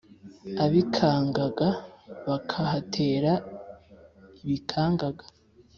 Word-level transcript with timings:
ibikangaga 0.65 1.69
bakahatera 2.27 3.31
ibikangaga! 4.43 5.25